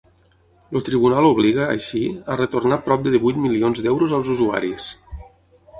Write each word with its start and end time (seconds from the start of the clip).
El 0.77 0.83
tribunal 0.87 1.27
obliga, 1.27 1.67
així, 1.75 2.01
a 2.35 2.39
retornar 2.41 2.81
prop 2.89 3.05
de 3.09 3.15
divuit 3.17 3.39
milions 3.45 3.85
d’euros 3.87 4.19
als 4.21 4.35
usuaris. 4.37 4.91